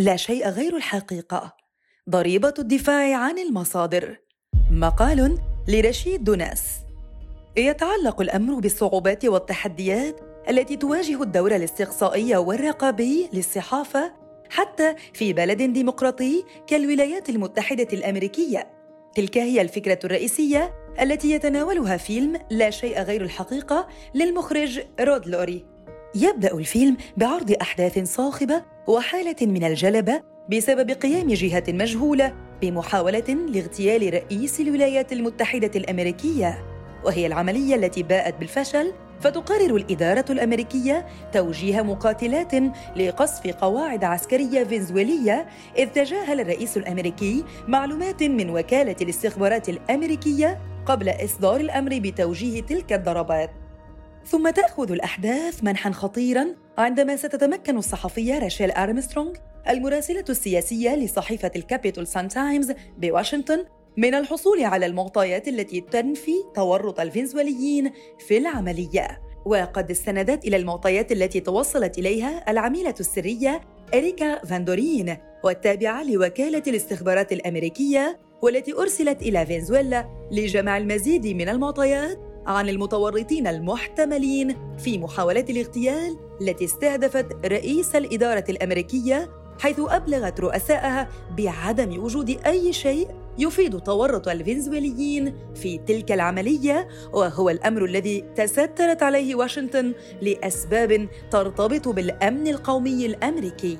[0.00, 1.56] لا شيء غير الحقيقة.
[2.10, 4.16] ضريبة الدفاع عن المصادر.
[4.70, 5.38] مقال
[5.68, 6.62] لرشيد دوناس.
[7.56, 14.12] يتعلق الأمر بالصعوبات والتحديات التي تواجه الدور الاستقصائي والرقابي للصحافة
[14.50, 18.70] حتى في بلد ديمقراطي كالولايات المتحدة الأمريكية.
[19.14, 25.66] تلك هي الفكرة الرئيسية التي يتناولها فيلم لا شيء غير الحقيقة للمخرج رود لوري.
[26.14, 34.60] يبدأ الفيلم بعرض أحداث صاخبة وحالة من الجلبة بسبب قيام جهة مجهولة بمحاولة لاغتيال رئيس
[34.60, 36.64] الولايات المتحدة الأمريكية
[37.04, 42.52] وهي العملية التي باءت بالفشل فتقرر الإدارة الأمريكية توجيه مقاتلات
[42.96, 45.46] لقصف قواعد عسكرية فنزويلية
[45.78, 53.59] إذ تجاهل الرئيس الأمريكي معلومات من وكالة الاستخبارات الأمريكية قبل إصدار الأمر بتوجيه تلك الضربات.
[54.26, 56.46] ثم تأخذ الأحداث منحا خطيرا
[56.78, 59.32] عندما ستتمكن الصحفية راشيل أرمسترونغ
[59.68, 63.64] المراسلة السياسية لصحيفة الكابيتول سان تايمز بواشنطن
[63.96, 69.20] من الحصول على المعطيات التي تنفي تورط الفنزويليين في العملية.
[69.44, 73.60] وقد استندت إلى المعطيات التي توصلت إليها العميلة السرية
[73.94, 82.68] إريكا فاندورين والتابعة لوكالة الاستخبارات الأمريكية والتي أرسلت إلى فنزويلا لجمع المزيد من المعطيات عن
[82.68, 92.40] المتورطين المحتملين في محاولة الاغتيال التي استهدفت رئيس الإدارة الأمريكية حيث أبلغت رؤسائها بعدم وجود
[92.46, 101.08] أي شيء يفيد تورط الفنزويليين في تلك العملية وهو الأمر الذي تسترت عليه واشنطن لأسباب
[101.30, 103.78] ترتبط بالأمن القومي الأمريكي.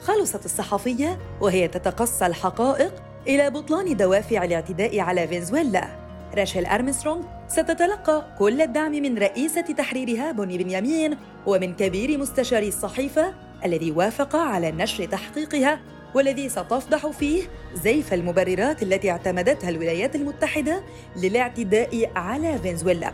[0.00, 2.94] خلصت الصحفية وهي تتقصى الحقائق
[3.28, 6.01] إلى بطلان دوافع الاعتداء على فنزويلا.
[6.34, 11.16] راشيل أرمسترونغ ستتلقى كل الدعم من رئيسة تحريرها بوني بنيامين
[11.46, 15.80] ومن كبير مستشاري الصحيفة الذي وافق على نشر تحقيقها
[16.14, 17.42] والذي ستفضح فيه
[17.74, 20.82] زيف المبررات التي اعتمدتها الولايات المتحدة
[21.16, 23.12] للاعتداء على فنزويلا.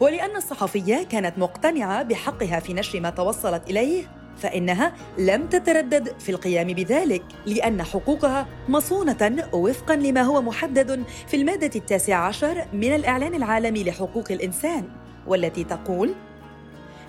[0.00, 6.66] ولأن الصحفية كانت مقتنعة بحقها في نشر ما توصلت إليه فإنها لم تتردد في القيام
[6.66, 13.84] بذلك لأن حقوقها مصونة وفقا لما هو محدد في المادة التاسعة عشر من الإعلان العالمي
[13.84, 14.84] لحقوق الإنسان
[15.26, 16.14] والتي تقول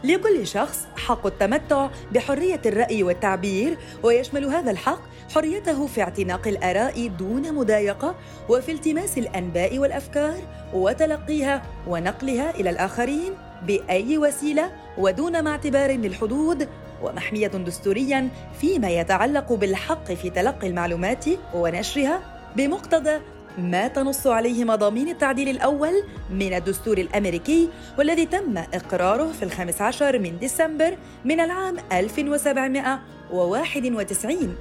[0.03, 5.01] لكل شخص حق التمتع بحرية الرأي والتعبير ويشمل هذا الحق
[5.35, 8.15] حريته في اعتناق الآراء دون مضايقة
[8.49, 10.37] وفي التماس الأنباء والأفكار
[10.73, 13.33] وتلقيها ونقلها إلى الآخرين
[13.67, 16.67] بأي وسيلة ودون ما اعتبار للحدود
[17.03, 18.29] ومحمية دستوريا
[18.61, 22.21] فيما يتعلق بالحق في تلقي المعلومات ونشرها
[22.55, 23.19] بمقتضى
[23.57, 30.19] ما تنص عليه مضامين التعديل الأول من الدستور الأمريكي والذي تم إقراره في الخامس عشر
[30.19, 34.55] من ديسمبر من العام 1791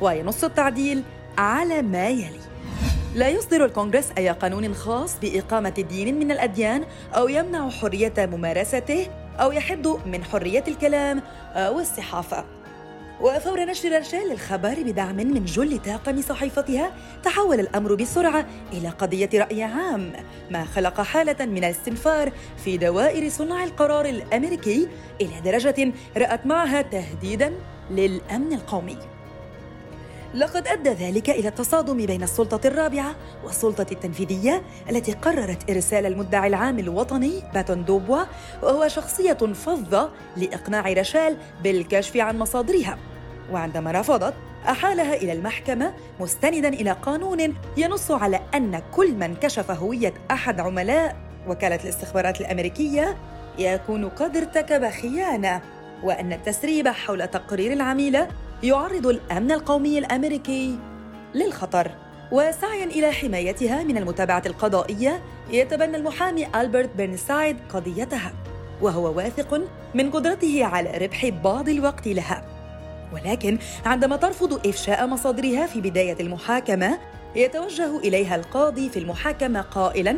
[0.00, 1.02] وينص التعديل
[1.38, 2.51] على ما يلي.
[3.14, 6.84] لا يصدر الكونغرس أي قانون خاص بإقامة دين من الأديان
[7.16, 9.06] أو يمنع حرية ممارسته
[9.36, 11.22] أو يحد من حرية الكلام
[11.54, 12.44] أو الصحافة.
[13.20, 16.92] وفور نشر رشال الخبر بدعم من جل طاقم صحيفتها
[17.22, 20.12] تحول الأمر بسرعة إلى قضية رأي عام
[20.50, 22.32] ما خلق حالة من الاستنفار
[22.64, 24.88] في دوائر صنع القرار الأمريكي
[25.20, 27.52] إلى درجة رأت معها تهديداً
[27.90, 28.98] للأمن القومي.
[30.34, 36.78] لقد أدى ذلك إلى التصادم بين السلطة الرابعة والسلطة التنفيذية التي قررت إرسال المدعي العام
[36.78, 38.22] الوطني باتون دوبوا
[38.62, 42.98] وهو شخصية فظة لإقناع رشال بالكشف عن مصادرها.
[43.52, 44.34] وعندما رفضت
[44.68, 51.16] أحالها إلى المحكمة مستندا إلى قانون ينص على أن كل من كشف هوية أحد عملاء
[51.48, 53.16] وكالة الاستخبارات الأمريكية
[53.58, 55.62] يكون قد ارتكب خيانة
[56.02, 58.28] وأن التسريب حول تقرير العميلة
[58.62, 60.78] يعرض الأمن القومي الأمريكي
[61.34, 61.90] للخطر.
[62.32, 68.32] وسعيا إلى حمايتها من المتابعة القضائية يتبنى المحامي ألبرت بيرنسايد قضيتها
[68.82, 69.62] وهو واثق
[69.94, 72.44] من قدرته على ربح بعض الوقت لها.
[73.12, 76.98] ولكن عندما ترفض إفشاء مصادرها في بداية المحاكمة
[77.36, 80.16] يتوجه إليها القاضي في المحاكمة قائلاً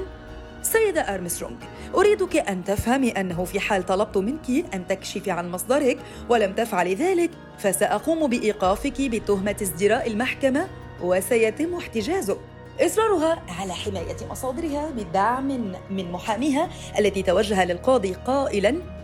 [0.64, 1.56] سيدة أرمسترونغ
[1.94, 7.31] أريدك أن تفهمي أنه في حال طلبت منك أن تكشفي عن مصدرك ولم تفعلي ذلك
[7.58, 10.69] فسأقوم بإيقافك بتهمة ازدراء المحكمة
[11.02, 12.38] وسيتم احتجازك
[12.81, 18.94] إصرارها على حماية مصادرها بدعم من محاميها التي توجه للقاضي قائلاً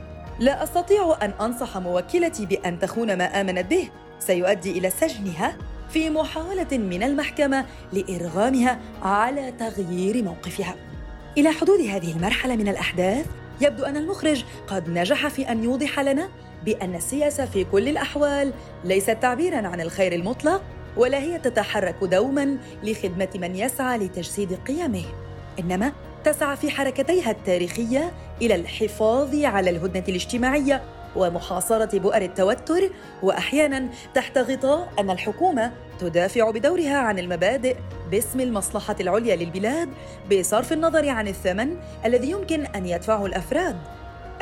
[0.40, 3.88] لا أستطيع أن أنصح موكلتي بأن تخون ما آمنت به.
[4.18, 5.56] سيؤدي إلى سجنها
[5.90, 10.74] في محاولة من المحكمة لإرغامها على تغيير موقفها.
[11.38, 13.27] إلى حدود هذه المرحلة من الأحداث
[13.61, 16.29] يبدو أن المخرج قد نجح في أن يوضح لنا
[16.65, 18.53] بأن السياسة في كل الأحوال
[18.85, 20.62] ليست تعبيراً عن الخير المطلق
[20.97, 25.05] ولا هي تتحرك دوما لخدمة من يسعى لتجسيد قيمه.
[25.59, 25.93] إنما
[26.25, 28.12] تسعى في حركتيها التاريخية
[28.43, 30.82] إلى الحفاظ على الهدنة الاجتماعية
[31.16, 32.90] ومحاصرة بؤر التوتر
[33.22, 37.76] وأحيانا تحت غطاء أن الحكومة تدافع بدورها عن المبادئ
[38.10, 39.88] باسم المصلحة العليا للبلاد
[40.32, 43.76] بصرف النظر عن الثمن الذي يمكن أن يدفعه الأفراد.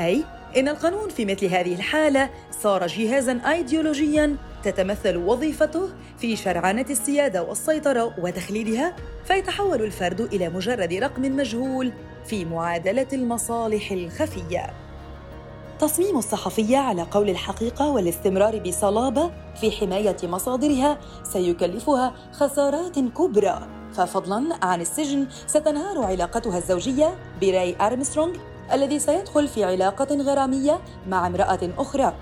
[0.00, 0.24] أي
[0.56, 5.88] إن القانون في مثل هذه الحالة صار جهازاً أيديولوجياً تتمثل وظيفته
[6.18, 11.92] في شرعنة السيادة والسيطرة وتخليدها فيتحول الفرد إلى مجرد رقم مجهول
[12.26, 14.87] في معادلة المصالح الخفية.
[15.78, 19.30] تصميم الصحفية على قول الحقيقة والاستمرار بصلابة
[19.60, 23.68] في حماية مصادرها سيكلفها خسارات كبرى.
[23.92, 28.36] ففضلاً عن السجن ستنهار علاقتها الزوجية براي أرمسترونغ
[28.72, 32.14] الذي سيدخل في علاقة غرامية مع امرأة أخرى.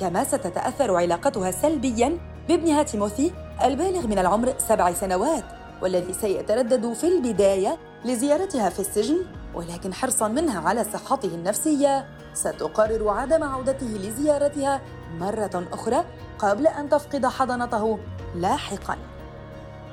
[0.00, 2.18] كما ستتأثر علاقتها سلبياً
[2.48, 3.32] بابنها تيموثي
[3.64, 5.44] البالغ من العمر سبع سنوات
[5.82, 9.18] والذي سيتردد في البداية لزيارتها في السجن
[9.54, 14.80] ولكن حرصا منها على صحته النفسية ستقرر عدم عودته لزيارتها
[15.18, 16.04] مرة أخرى
[16.38, 17.98] قبل أن تفقد حضانته
[18.34, 18.96] لاحقاً.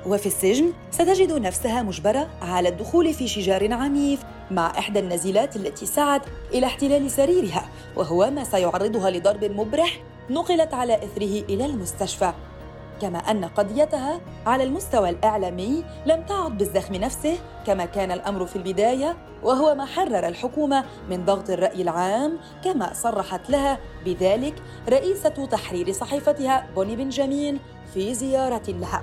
[0.06, 4.20] وفي السجن ستجد نفسها مجبرة على الدخول في شجار عنيف
[4.50, 6.22] مع إحدى النزيلات التي سعت
[6.54, 10.00] إلى احتلال سريرها وهو ما سيعرضها لضرب مبرح
[10.30, 12.32] نقلت على إثره إلى المستشفى.
[13.00, 19.16] كما أن قضيتها على المستوى الإعلامي لم تعد بالزخم نفسه كما كان الأمر في البداية
[19.42, 24.54] وهو ما حرر الحكومة من ضغط الرأي العام كما صرحت لها بذلك
[24.88, 27.58] رئيسة تحرير صحيفتها بوني بنجامين
[27.94, 29.02] في زيارة لها.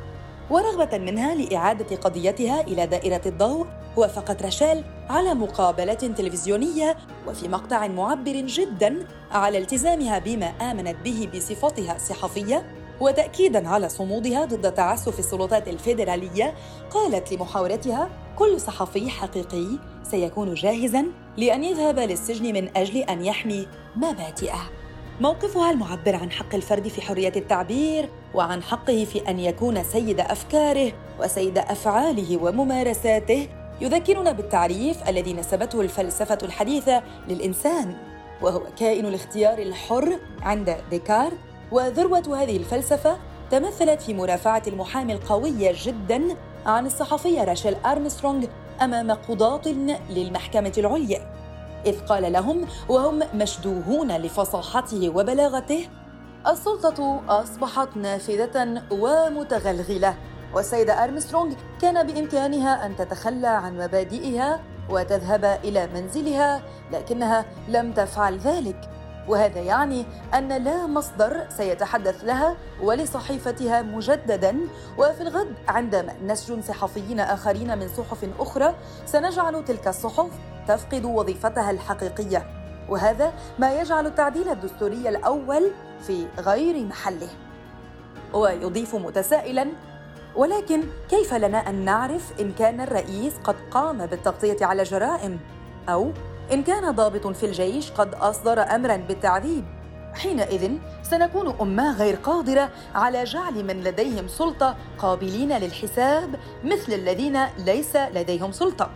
[0.49, 3.67] ورغبة منها لإعادة قضيتها إلى دائرة الضوء
[3.97, 11.97] وافقت رشال على مقابلة تلفزيونية وفي مقطع معبر جدا على التزامها بما آمنت به بصفتها
[11.97, 12.84] صحفية.
[12.99, 16.53] وتأكيدا على صمودها ضد تعسف السلطات الفيدرالية
[16.89, 19.67] قالت لمحاورتها كل صحفي حقيقي
[20.03, 21.05] سيكون جاهزا
[21.37, 24.69] لأن يذهب للسجن من أجل أن يحمي مبادئه.
[25.21, 30.91] موقفها المعبر عن حق الفرد في حرية التعبير وعن حقه في أن يكون سيد أفكاره
[31.19, 33.47] وسيد أفعاله وممارساته
[33.81, 37.95] يذكرنا بالتعريف الذي نسبته الفلسفة الحديثة للإنسان
[38.41, 41.37] وهو كائن الاختيار الحر عند ديكارت
[41.71, 43.17] وذروة هذه الفلسفة
[43.51, 46.21] تمثلت في مرافعة المحامي القويه جدا
[46.65, 48.45] عن الصحفية راشيل أرمسترونغ
[48.81, 49.67] أمام قضاة
[50.09, 51.35] للمحكمة العليا.
[51.85, 55.89] إذ قال لهم وهم مشدوهون لفصاحته وبلاغته
[56.47, 60.15] السلطة أصبحت نافذة ومتغلغلة
[60.53, 64.59] والسيدة أرمسترونغ كان بإمكانها أن تتخلى عن مبادئها
[64.89, 68.84] وتذهب إلى منزلها لكنها لم تفعل ذلك.
[69.27, 74.57] وهذا يعني أن لا مصدر سيتحدث لها ولصحيفتها مجددا.
[74.97, 78.75] وفي الغد عندما نسجن صحفيين آخرين من صحف أخرى
[79.05, 80.29] سنجعل تلك الصحف
[80.67, 82.45] تفقد وظيفتها الحقيقية.
[82.89, 87.29] وهذا ما يجعل التعديل الدستوري الأول في غير محله.
[88.33, 89.67] ويضيف متسائلا
[90.35, 95.39] ولكن كيف لنا أن نعرف ان كان الرئيس قد قام بالتغطية على جرائم؟
[95.89, 96.11] أو
[96.53, 99.65] إن كان ضابط في الجيش قد أصدر امرا بالتعذيب.
[100.13, 100.71] حينئذ
[101.03, 108.51] سنكون أمة غير قادرة على جعل من لديهم سلطة قابلين للحساب مثل الذين ليس لديهم
[108.51, 108.89] سلطة.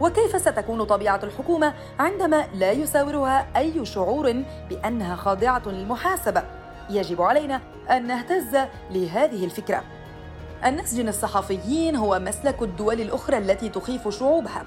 [0.00, 6.42] وكيف ستكون طبيعة الحكومة عندما لا يساورها أي شعور بأنها خاضعة للمحاسبة؟
[6.90, 8.56] يجب علينا أن نهتز
[8.90, 9.82] لهذه الفكرة.
[10.64, 14.64] ان نسجن الصحفيين هو مسلك الدول الأخرى التي تخيف شعوبها.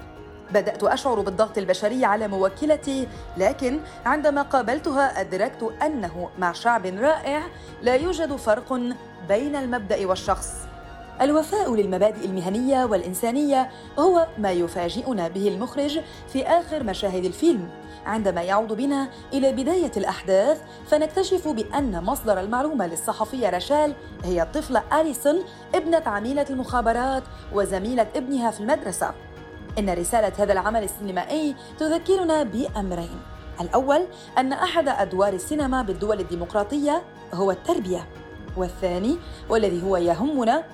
[0.54, 7.42] بدأت أشعر بالضغط البشري على موكلتي لكن عندما قابلتها أدركت أنه مع شعب رائع
[7.82, 8.72] لا يوجد فرق
[9.28, 10.52] بين المبدأ والشخص.
[11.20, 16.00] الوفاء للمبادئ المهنية والإنسانية هو ما يفاجئنا به المخرج
[16.32, 17.68] في آخر مشاهد الفيلم.
[18.06, 25.44] عندما يعود بنا إلى بداية الأحداث فنكتشف بأن مصدر المعلومة للصحفية رشال هي الطفله أليسون
[25.74, 29.14] ابنة عميلة المخابرات وزميلة ابنها في المدرسة.
[29.78, 33.20] إن رسالة هذا العمل السينمائي تذكرنا بأمرين.
[33.60, 34.06] الأول
[34.38, 37.02] أن أحد أدوار السينما بالدول الديمقراطية
[37.34, 38.08] هو التربية.
[38.56, 40.64] والثاني والذي هو يهمنا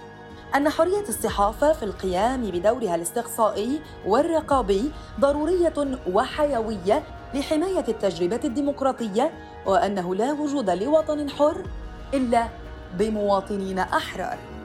[0.57, 7.03] أن حرية الصحافة في القيام بدورها الاستقصائي والرقابي ضرورية وحيوية
[7.35, 9.33] لحماية التجربة الديمقراطية
[9.67, 11.63] وأنه لا وجود لوطن حر
[12.15, 12.49] إلا
[12.99, 14.56] بمواطنين أحرار.